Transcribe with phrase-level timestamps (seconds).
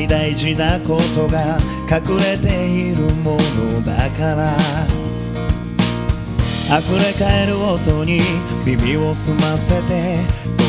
[0.00, 4.56] に大事なことが隠れているものだから。
[6.78, 8.20] 溢れ返る音に
[8.64, 10.18] 耳を澄ませて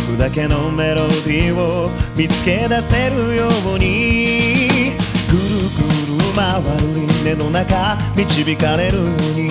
[0.07, 4.91] 僕だけのメロディーを見つけ出せるように。
[5.29, 5.43] ぐる
[5.77, 9.49] ぐる回る輪廻の中導かれるように。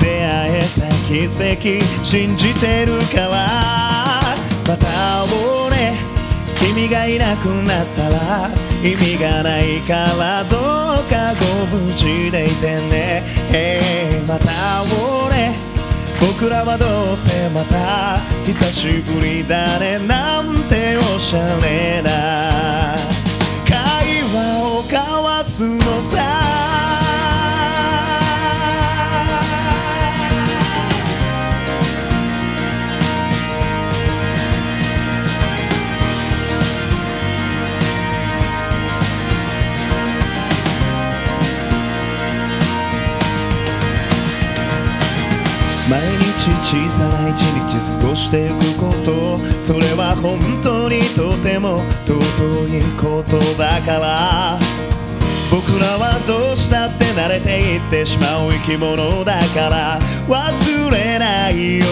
[0.00, 4.20] 出会えた奇跡信じてるから
[4.66, 6.11] また俺
[6.74, 8.48] 君がいなくなったら
[8.82, 10.60] 意味がないからどう
[11.10, 11.34] か
[11.68, 15.52] ご無事でいてね、Hey また俺
[16.18, 22.51] 僕らはどうせまた久しぶりだねなんておしゃれな
[45.92, 54.58] 毎日小さな一日過ごしていくことそれは本当にとても尊いことだから
[55.50, 61.84] 僕らはどうしたって慣れていってしまう生き物だから忘れないよ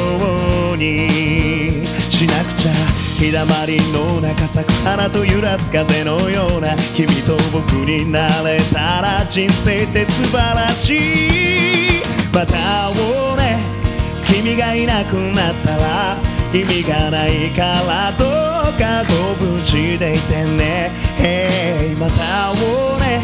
[0.73, 1.85] うに。
[1.85, 2.73] しなくちゃ
[3.19, 12.03] 日だまりの中咲く花と揺らす風のような君と僕になれたら人生って素晴らしい。
[12.33, 13.50] また俺
[14.43, 16.17] 君がいなくなったら
[16.55, 19.05] 意味がないからどうか
[19.37, 20.91] ご無事でいてね。
[21.19, 23.21] Hey また俺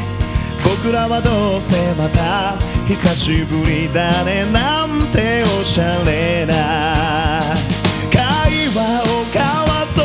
[0.62, 7.40] 僕らはどうせまた久しぶりだねなんておしゃれな。
[8.12, 10.04] 会話を交わそう。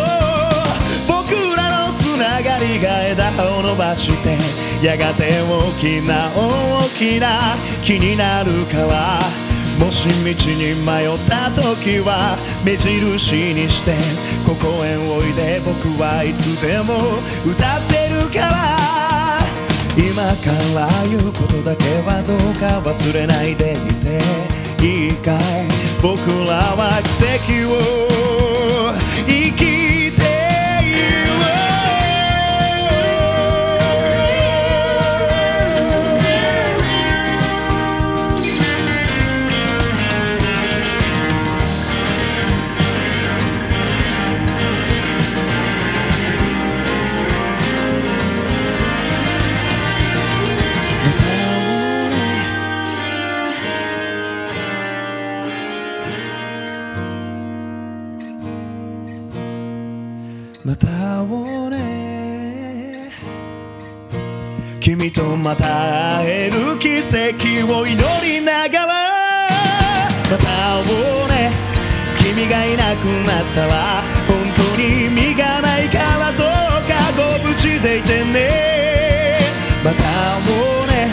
[1.10, 4.38] 僕らのつながりが枝を伸ばして
[4.86, 9.51] やがて大きな大きな気になるから。
[9.82, 13.96] もし道に迷った時は目印にして
[14.46, 16.94] ここへおいで僕はいつでも
[17.44, 18.92] 歌ってるから。
[19.98, 23.78] 今から言うことだけはどうか忘れないでい
[24.80, 25.68] ていいかい。
[26.02, 26.18] 僕
[26.48, 27.26] らは奇
[27.60, 28.11] 跡を
[60.64, 61.80] また俺。
[64.80, 69.50] 君とまた会える奇跡を祈りながら。
[70.30, 71.50] また俺。
[72.22, 76.48] 君がいなくなったら本当に意味がないからどう
[76.88, 79.40] かご無事でいてね。
[79.84, 80.04] また
[80.86, 81.10] 俺。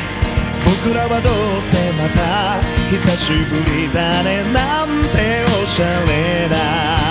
[0.84, 2.60] 僕らはどうせまた
[2.91, 4.42] 久しぶりだね。
[4.53, 7.07] なんておしゃれだ